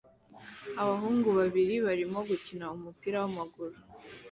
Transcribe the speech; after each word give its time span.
Abahungu 0.81 1.29
babiri 1.39 1.75
barimo 1.85 2.19
gukina 2.29 2.65
umupira 2.77 3.17
wamaguru 3.23 3.77